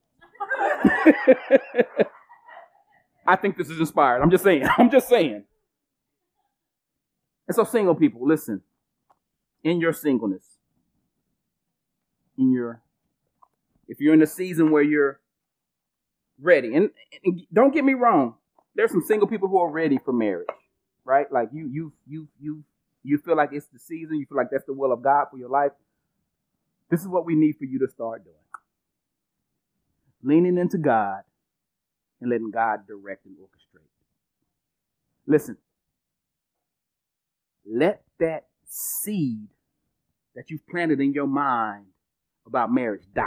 [3.27, 4.21] I think this is inspired.
[4.23, 4.67] I'm just saying.
[4.79, 5.45] I'm just saying.
[7.49, 8.63] And so, single people, listen.
[9.63, 10.59] In your singleness,
[12.37, 12.83] in your
[13.89, 15.21] if you're in a season where you're
[16.41, 16.91] ready, and,
[17.25, 18.35] and don't get me wrong,
[18.75, 20.49] there's some single people who are ready for marriage,
[21.05, 21.31] right?
[21.31, 22.65] Like you, you, you, you,
[23.03, 24.17] you feel like it's the season.
[24.17, 25.73] You feel like that's the will of God for your life.
[26.91, 28.37] This is what we need for you to start doing.
[30.25, 31.21] Leaning into God
[32.21, 33.87] and letting God direct and orchestrate.
[35.27, 35.59] Listen,
[37.71, 39.49] let that seed
[40.35, 41.85] that you've planted in your mind
[42.47, 43.27] about marriage die.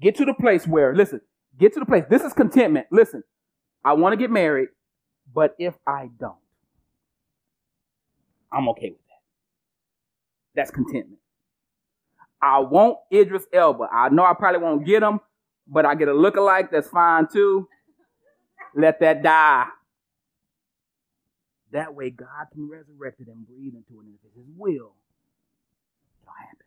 [0.00, 1.20] Get to the place where, listen,
[1.58, 2.04] get to the place.
[2.10, 2.86] This is contentment.
[2.90, 3.22] Listen,
[3.84, 4.68] I want to get married,
[5.32, 6.34] but if I don't,
[8.52, 9.22] I'm okay with that.
[10.54, 11.20] That's contentment.
[12.40, 13.88] I want Idris Elba.
[13.92, 15.20] I know I probably won't get him,
[15.66, 16.70] but I get a look-alike.
[16.70, 17.68] That's fine too.
[18.74, 19.66] Let that die.
[21.72, 24.04] That way God can resurrect it and breathe into it.
[24.04, 26.66] And if His will, it'll happen.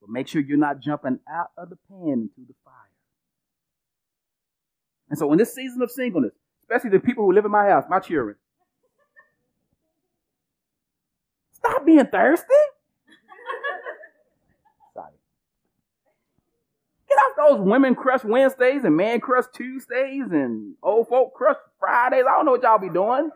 [0.00, 2.74] But make sure you're not jumping out of the pan into the fire.
[5.10, 7.84] And so in this season of singleness, especially the people who live in my house,
[7.88, 8.36] my children,
[11.64, 12.46] stop being thirsty.
[14.94, 15.12] Sorry.
[17.08, 22.24] Get off those women crush Wednesdays and man crush Tuesdays and old folk crush Fridays.
[22.28, 23.30] I don't know what y'all be doing.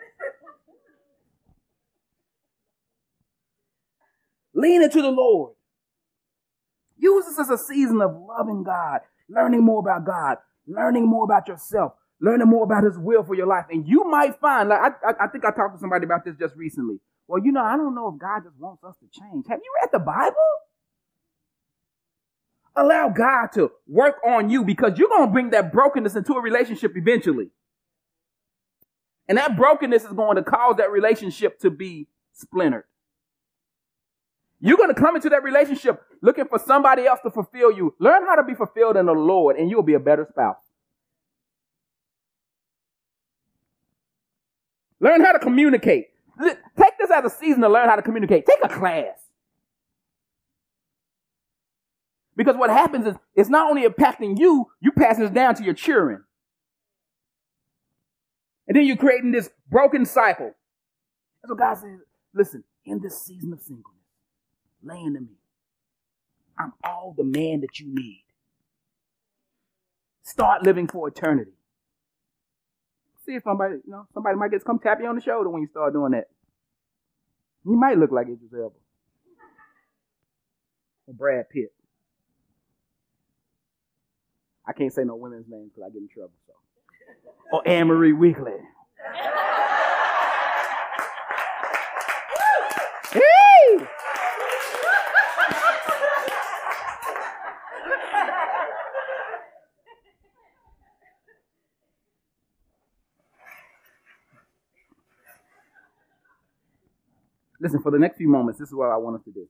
[4.55, 5.53] Lean into the Lord.
[6.99, 11.47] Use this as a season of loving God, learning more about God, learning more about
[11.49, 13.67] yourself, learning more about His will for your life.
[13.71, 16.37] And you might find, like I, I, I think I talked to somebody about this
[16.39, 16.99] just recently.
[17.29, 19.47] Well, you know, I don't know if God just wants us to change.
[19.49, 20.37] Have you read the Bible?
[22.77, 26.41] Allow God to work on you because you're going to bring that brokenness into a
[26.41, 27.51] relationship eventually.
[29.29, 32.85] And that brokenness is going to cause that relationship to be splintered.
[34.61, 37.95] You're going to come into that relationship looking for somebody else to fulfill you.
[37.99, 40.57] Learn how to be fulfilled in the Lord, and you'll be a better spouse.
[45.01, 46.07] Learn how to communicate.
[46.39, 48.47] Take this as a season to learn how to communicate.
[48.47, 49.19] Take a class.
[52.37, 55.73] Because what happens is it's not only impacting you, you passing this down to your
[55.73, 56.25] children.
[58.69, 60.53] And then you're creating this broken cycle.
[61.43, 62.01] That's what God says.
[62.35, 63.87] Listen, in this season of singleness,
[64.83, 65.37] lay into me.
[66.59, 68.25] I'm all the man that you need.
[70.23, 71.53] Start living for eternity.
[73.27, 75.63] See if somebody, you know, somebody might just come tap you on the shoulder when
[75.63, 76.29] you start doing that.
[77.65, 78.75] You might look like Idris Elba.
[81.09, 81.73] Or Brad Pitt.
[84.67, 86.33] I can't say no women's names because I get in trouble.
[86.47, 86.53] So.
[87.53, 88.53] Oh, or Anne Marie Weekly.
[107.67, 109.49] Listen, for the next few moments, this is what I want us to do.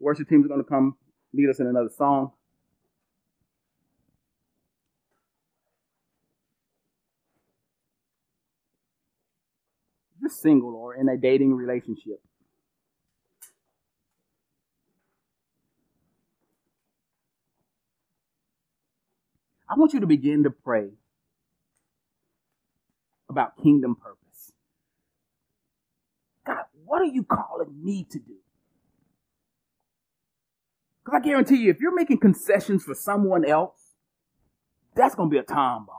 [0.00, 0.96] Worship teams going to come
[1.32, 2.32] lead us in another song.
[10.20, 12.20] You're single or in a dating relationship,
[19.70, 20.88] I want you to begin to pray
[23.30, 24.25] about kingdom purpose.
[26.86, 28.36] What are you calling me to do?
[31.04, 33.94] Because I guarantee you, if you're making concessions for someone else,
[34.94, 35.96] that's going to be a time bomb.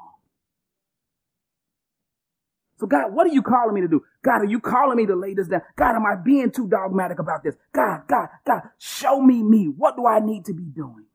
[2.80, 4.04] So, God, what are you calling me to do?
[4.24, 5.62] God, are you calling me to lay this down?
[5.76, 7.56] God, am I being too dogmatic about this?
[7.74, 9.66] God, God, God, show me me.
[9.66, 11.06] What do I need to be doing?